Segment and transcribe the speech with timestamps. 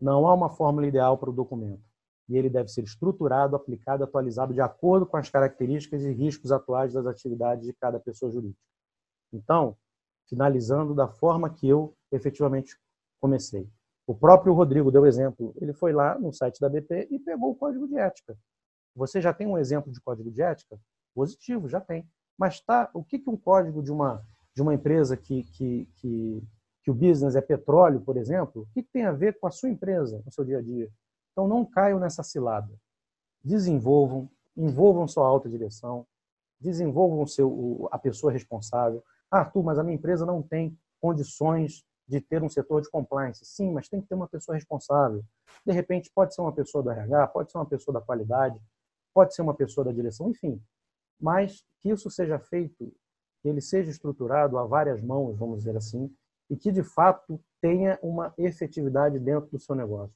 [0.00, 1.82] Não há uma fórmula ideal para o documento.
[2.28, 6.92] E ele deve ser estruturado, aplicado, atualizado de acordo com as características e riscos atuais
[6.92, 8.62] das atividades de cada pessoa jurídica.
[9.32, 9.76] Então,
[10.28, 12.78] finalizando da forma que eu efetivamente
[13.20, 13.68] comecei.
[14.06, 15.52] O próprio Rodrigo deu exemplo.
[15.60, 18.36] Ele foi lá no site da BP e pegou o código de ética.
[18.94, 20.80] Você já tem um exemplo de código de ética?
[21.14, 22.08] Positivo, já tem.
[22.38, 24.24] Mas tá, o que, que um código de uma,
[24.54, 26.42] de uma empresa que, que, que,
[26.82, 29.68] que o business é petróleo, por exemplo, o que, tem a ver com a sua
[29.68, 30.90] empresa, no seu dia a dia?
[31.32, 32.72] Então não caiam nessa cilada.
[33.42, 36.06] Desenvolvam, envolvam sua alta direção,
[36.58, 39.02] desenvolvam seu, a pessoa responsável.
[39.30, 43.44] Ah, Arthur, mas a minha empresa não tem condições de ter um setor de compliance.
[43.44, 45.24] Sim, mas tem que ter uma pessoa responsável.
[45.64, 48.60] De repente, pode ser uma pessoa do RH, pode ser uma pessoa da qualidade,
[49.14, 50.60] pode ser uma pessoa da direção, enfim.
[51.20, 52.92] Mas que isso seja feito,
[53.40, 56.12] que ele seja estruturado a várias mãos, vamos dizer assim,
[56.50, 60.14] e que de fato tenha uma efetividade dentro do seu negócio.